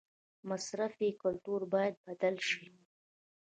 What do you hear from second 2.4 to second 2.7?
شي